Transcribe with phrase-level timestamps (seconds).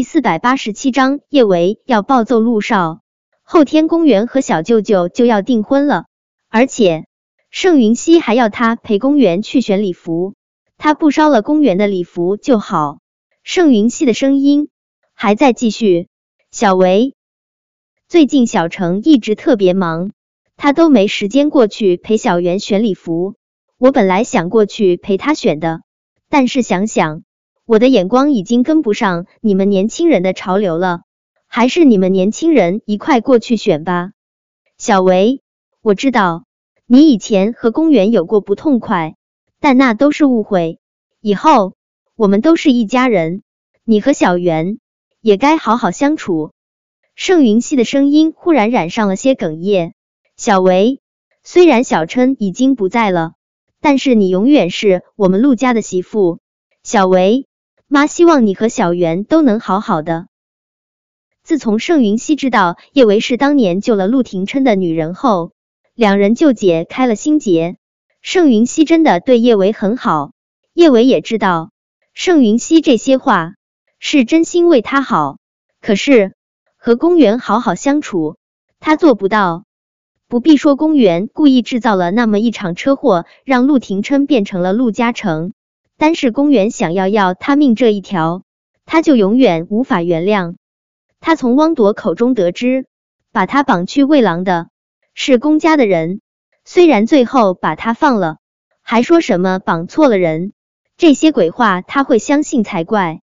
[0.00, 3.00] 第四百八十七章，叶维要暴揍陆少。
[3.42, 6.06] 后天公园和小舅舅就要订婚了，
[6.48, 7.04] 而且
[7.50, 10.32] 盛云熙还要他陪公园去选礼服，
[10.78, 13.00] 他不烧了公园的礼服就好。
[13.42, 14.70] 盛云熙的声音
[15.12, 16.08] 还在继续。
[16.50, 17.14] 小维，
[18.08, 20.12] 最近小程一直特别忙，
[20.56, 23.34] 他都没时间过去陪小圆选礼服。
[23.76, 25.82] 我本来想过去陪他选的，
[26.30, 27.22] 但是想想。
[27.70, 31.02] 我的眼光已经跟不上你们年轻人的潮流了，
[31.46, 34.10] 还是你们年轻人一块过去选吧。
[34.76, 35.40] 小维，
[35.80, 36.46] 我知道
[36.84, 39.14] 你以前和公园有过不痛快，
[39.60, 40.80] 但那都是误会。
[41.20, 41.74] 以后
[42.16, 43.44] 我们都是一家人，
[43.84, 44.80] 你和小袁
[45.20, 46.50] 也该好好相处。
[47.14, 49.94] 盛云熙的声音忽然染上了些哽咽。
[50.36, 50.98] 小维，
[51.44, 53.34] 虽然小琛已经不在了，
[53.80, 56.40] 但是你永远是我们陆家的媳妇。
[56.82, 57.46] 小维。
[57.92, 60.28] 妈希望你和小袁都能好好的。
[61.42, 65.50] 自从盛云熙知道叶维是当年救了陆廷琛的女人后，
[65.96, 67.78] 两人就解开了心结。
[68.22, 70.30] 盛云熙真的对叶维很好，
[70.72, 71.72] 叶维也知道
[72.14, 73.54] 盛云熙这些话
[73.98, 75.38] 是真心为他好。
[75.80, 76.34] 可是
[76.76, 78.36] 和公园好好相处，
[78.78, 79.64] 他做不到。
[80.28, 85.54] 不必说公园故意制造了那么一场车祸，让陆廷琛变成了陆嘉诚。
[86.00, 88.42] 单是公园想要要他命这一条，
[88.86, 90.54] 他就永远无法原谅。
[91.20, 92.86] 他从汪铎口中得知，
[93.32, 94.70] 把他绑去喂狼的
[95.12, 96.22] 是公家的人，
[96.64, 98.38] 虽然最后把他放了，
[98.80, 100.54] 还说什么绑错了人，
[100.96, 103.20] 这些鬼话他会相信才怪。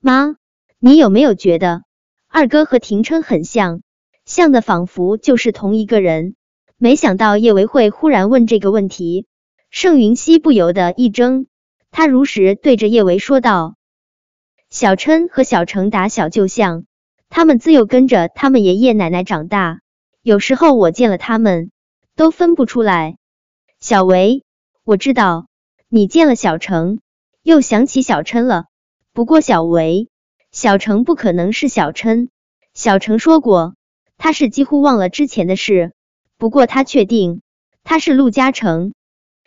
[0.00, 0.34] 妈，
[0.80, 1.84] 你有没有觉得
[2.26, 3.80] 二哥和廷琛很像，
[4.24, 6.34] 像的仿佛就是同一个人？
[6.78, 9.26] 没想到叶维会忽然问这个问题，
[9.70, 11.46] 盛云熙不由得一怔。
[11.90, 13.76] 他如实对着叶维说道
[14.70, 16.84] ：“小琛和小程打小就像，
[17.28, 19.80] 他们自幼跟着他们爷爷奶奶长大，
[20.22, 21.70] 有时候我见了他们
[22.14, 23.16] 都分不出来。”
[23.80, 24.44] 小维，
[24.84, 25.46] 我知道
[25.88, 27.00] 你见了小程，
[27.42, 28.66] 又想起小琛了。
[29.12, 30.08] 不过小维，
[30.52, 32.28] 小程不可能是小琛。
[32.74, 33.74] 小程说过，
[34.16, 35.92] 他是几乎忘了之前的事。
[36.36, 37.42] 不过他确定
[37.84, 38.92] 他是陆嘉诚。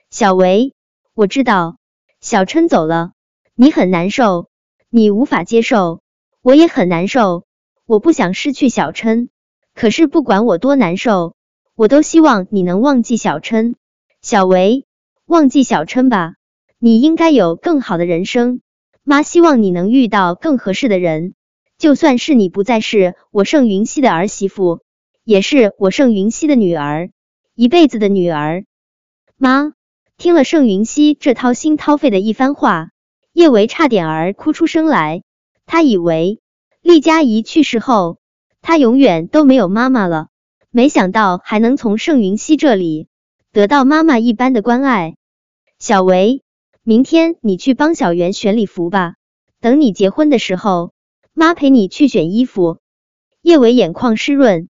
[0.10, 0.74] 小维，
[1.14, 1.78] 我知道。
[2.22, 3.14] 小琛走了，
[3.56, 4.48] 你很难受，
[4.92, 6.02] 你无法接受，
[6.44, 7.46] 我也很难受。
[7.88, 9.30] 我不想失去小琛，
[9.74, 11.34] 可是不管我多难受，
[11.76, 13.76] 我都希望你能忘记小琛。
[14.22, 14.86] 小维，
[15.26, 16.36] 忘记小琛吧，
[16.78, 18.62] 你应该有更好的人生。
[19.02, 21.34] 妈希望你能遇到更合适的人，
[21.80, 24.82] 就算是你不再是我盛云熙的儿媳妇，
[25.24, 27.10] 也是我盛云熙的女儿，
[27.56, 28.64] 一辈子的女儿。
[29.38, 29.74] 妈。
[30.22, 32.92] 听了盛云熙这掏心掏肺的一番话，
[33.34, 35.24] 叶维差点儿哭出声来。
[35.66, 36.42] 他以为
[36.84, 38.20] 厉佳怡去世后，
[38.62, 40.28] 他永远都没有妈妈了，
[40.70, 43.08] 没想到还能从盛云熙这里
[43.52, 45.16] 得到妈妈一般的关爱。
[45.80, 46.44] 小维，
[46.84, 49.16] 明天你去帮小圆选礼服吧，
[49.60, 50.94] 等你结婚的时候，
[51.34, 52.78] 妈陪你去选衣服。
[53.42, 54.70] 叶维眼眶湿润，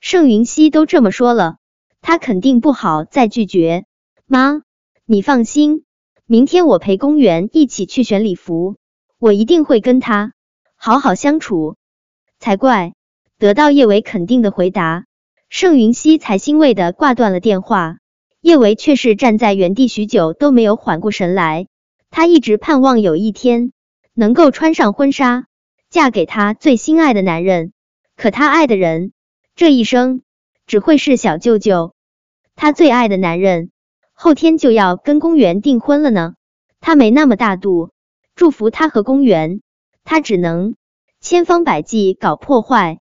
[0.00, 1.58] 盛云熙都这么说了，
[2.00, 3.84] 他肯定不好再拒绝。
[4.30, 4.60] 妈，
[5.06, 5.84] 你放心，
[6.26, 8.76] 明天我陪公园一起去选礼服，
[9.18, 10.34] 我一定会跟他
[10.76, 11.76] 好好相处
[12.38, 12.92] 才怪。
[13.38, 15.06] 得到叶维肯定的回答，
[15.48, 17.96] 盛云熙才欣慰的挂断了电话。
[18.42, 21.66] 叶维却是站在原地许久都没有缓过神来。
[22.10, 23.72] 他一直盼望有一天
[24.12, 25.46] 能够穿上婚纱，
[25.88, 27.72] 嫁给他最心爱的男人。
[28.14, 29.12] 可他爱的人，
[29.56, 30.20] 这一生
[30.66, 31.94] 只会是小舅舅，
[32.56, 33.70] 他最爱的男人。
[34.20, 36.34] 后天就要跟公园订婚了呢，
[36.80, 37.92] 他没那么大度
[38.34, 39.60] 祝福他和公园，
[40.02, 40.74] 他只能
[41.20, 42.98] 千方百计搞破坏。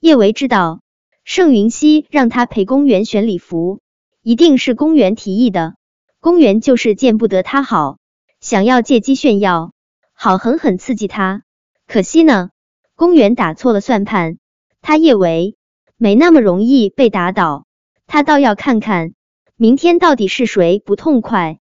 [0.00, 0.80] 叶维知道
[1.24, 3.80] 盛云熙让他陪公园选礼服，
[4.22, 5.74] 一定是公园提议的。
[6.20, 7.98] 公园就是见不得他好，
[8.40, 9.72] 想要借机炫耀，
[10.14, 11.42] 好狠狠刺激他。
[11.86, 12.48] 可惜呢，
[12.94, 14.38] 公园打错了算盘，
[14.80, 15.54] 他叶维
[15.98, 17.66] 没那么容易被打倒，
[18.06, 19.12] 他倒要看看。
[19.58, 21.60] 明天到底是谁不痛快？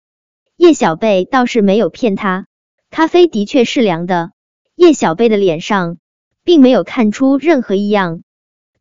[0.55, 2.47] 叶小贝倒是没有骗他，
[2.89, 4.31] 咖啡的确是凉的。
[4.75, 5.97] 叶小贝的脸上
[6.45, 8.21] 并没有看出任何异样，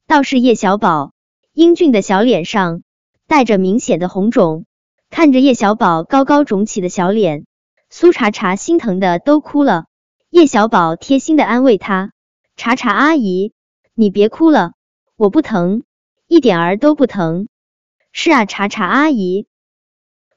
[0.06, 1.12] 倒是叶小宝
[1.52, 2.84] 英俊的小脸上
[3.26, 4.64] 带着明显的红肿。
[5.10, 7.46] 看着叶小宝高高肿起的小脸，
[7.88, 9.86] 苏茶茶心疼的都哭了。
[10.30, 12.12] 叶小宝贴心的安慰他
[12.54, 13.52] ：“茶茶阿姨，
[13.92, 14.74] 你别哭了，
[15.16, 15.82] 我不疼，
[16.28, 17.48] 一点儿都不疼。”
[18.12, 19.46] 是啊，查查阿姨，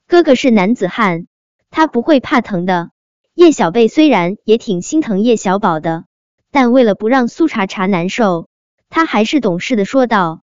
[0.06, 1.26] 哥哥是男子汉，
[1.70, 2.90] 他不会怕疼的。
[3.34, 6.04] 叶小贝虽然也挺心疼叶小宝的，
[6.52, 8.48] 但为了不让苏茶茶难受，
[8.90, 10.42] 他还是懂事的说道：“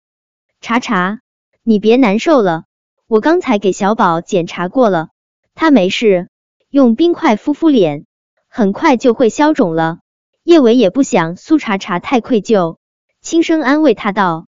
[0.60, 1.20] 茶茶，
[1.62, 2.64] 你别难受了，
[3.06, 5.10] 我刚才给小宝检查过了，
[5.54, 6.28] 他没事，
[6.68, 8.06] 用冰块敷敷脸，
[8.48, 10.00] 很快就会消肿了。”
[10.42, 12.78] 叶伟也不想苏茶茶太愧疚，
[13.20, 14.46] 轻声安慰他道：“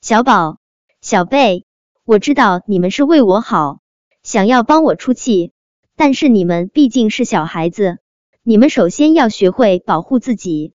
[0.00, 0.58] 小宝，
[1.00, 1.64] 小贝，
[2.04, 3.78] 我知道你们是为我好，
[4.24, 5.52] 想要帮我出气，
[5.94, 7.98] 但是你们毕竟是小孩子，
[8.42, 10.72] 你们首先要学会保护自己。”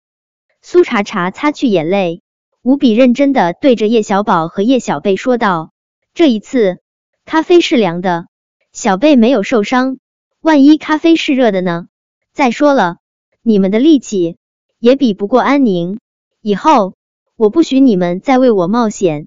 [0.62, 2.22] 苏茶茶擦去眼泪，
[2.62, 5.72] 无比认真的对着叶小宝和叶小贝说道
[6.14, 6.78] ：“这一次
[7.24, 8.28] 咖啡是凉的，
[8.72, 9.98] 小贝没有受伤，
[10.40, 11.88] 万一咖啡是热的呢？
[12.32, 12.98] 再说了，
[13.42, 14.38] 你们的力气
[14.78, 15.98] 也比不过安宁，
[16.40, 16.94] 以后
[17.34, 19.26] 我不许你们再为我冒险。”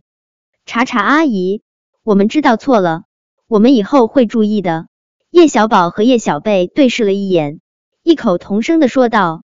[0.65, 1.61] 茶茶阿姨，
[2.09, 3.03] 我们知道错了，
[3.47, 4.87] 我们以后会注意的。
[5.29, 7.59] 叶小宝和叶小贝对视了一眼，
[8.01, 9.43] 异口同声的说道：“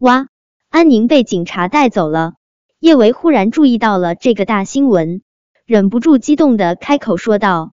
[0.00, 0.28] 哇！”
[0.68, 2.34] 安宁被警察带走了，
[2.78, 5.22] 叶维忽然注意到了这个大新闻，
[5.64, 7.72] 忍不住激动的开口说道：“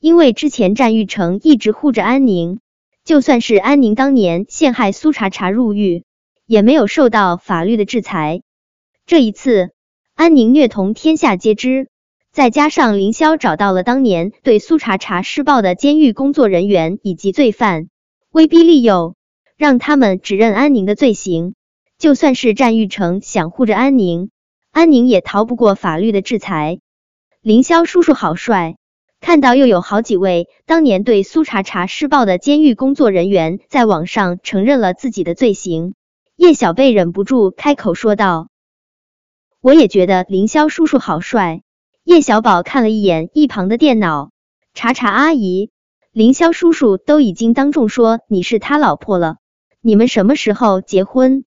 [0.00, 2.58] 因为之前战玉成一直护着安宁，
[3.04, 6.02] 就算是安宁当年陷害苏茶茶入狱，
[6.44, 8.42] 也没有受到法律的制裁。
[9.06, 9.70] 这一次，
[10.16, 11.88] 安宁虐童天下皆知，
[12.32, 17.88] 再加上凌霄找到了当年对苏茶茶施暴的监狱工作人员以及罪犯，
[18.30, 19.16] 威逼利诱，
[19.56, 21.54] 让他们指认安宁的罪行。”
[21.98, 24.30] 就算是战玉成想护着安宁，
[24.70, 26.78] 安宁也逃不过法律的制裁。
[27.42, 28.76] 凌霄叔叔好帅！
[29.20, 35.94] 看到又有好几位当年对苏茶茶施暴的监狱工作人员在网上承认了自己的罪行，
[36.36, 38.48] 叶小贝忍不住开口说道
[39.60, 41.60] ：“我也觉得凌霄叔叔好帅。”
[42.10, 44.32] 叶小宝看了一眼一旁的电脑，
[44.74, 45.70] 茶茶阿姨，
[46.10, 49.36] 凌霄叔叔都已经当众说你是他老婆了，
[49.80, 51.44] 你们什么时候结婚？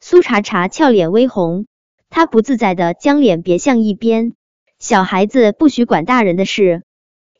[0.00, 1.66] 苏茶茶俏脸微红，
[2.08, 4.32] 她不自在的将脸别向一边。
[4.78, 6.82] 小孩子不许管大人的事。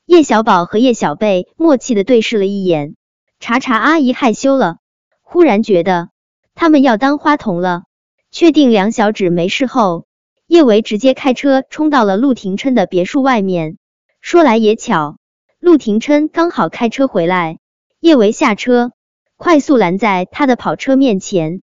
[0.04, 2.94] 叶小宝和叶小贝默契的对视了一眼，
[3.38, 4.76] 茶茶阿姨害羞了，
[5.22, 6.10] 忽然觉得
[6.54, 7.84] 他们要当花童了。
[8.30, 10.04] 确定梁小芷没事后，
[10.50, 13.78] 叶维直接开车冲到了陆廷琛的别墅外面。
[14.20, 15.16] 说来也巧，
[15.60, 17.60] 陆廷琛刚好开车回来，
[18.00, 18.90] 叶维下车，
[19.36, 21.62] 快速拦在他的跑车面前。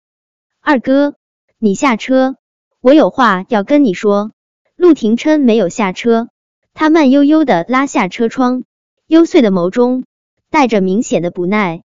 [0.62, 1.16] 二哥，
[1.60, 2.38] 你下车，
[2.80, 4.32] 我有话要跟你说。
[4.78, 6.30] 陆廷琛没有下车，
[6.74, 8.64] 他慢悠悠的拉下车窗，
[9.06, 10.06] 幽邃的眸中
[10.50, 11.82] 带着明显的不耐。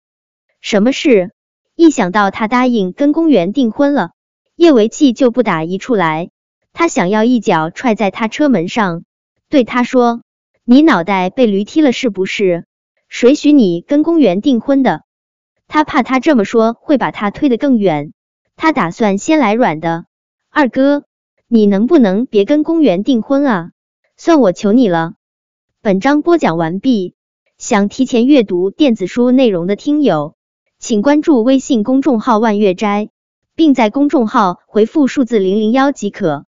[0.60, 1.32] 什么事？
[1.74, 4.12] 一想到他答应跟公园订婚了，
[4.56, 6.30] 叶维气就不打一处来。
[6.74, 9.04] 他想要一脚踹在他车门上，
[9.50, 10.22] 对他说
[10.66, 12.66] ：“你脑袋被驴踢了是不是？
[13.08, 15.04] 谁许你跟公园订婚的？”
[15.68, 18.14] 他怕他这么说会把他推得更远。
[18.56, 20.06] 他打算先来软的，
[20.50, 21.04] 二哥，
[21.48, 23.72] 你能不能别跟公园订婚啊？
[24.18, 25.14] 算我求你了。
[25.82, 27.16] 本章播讲完毕，
[27.58, 30.36] 想提前阅读电子书内容的听友，
[30.78, 33.10] 请关注微信公众号万月斋，
[33.56, 36.46] 并在公众号回复数字零零幺即可。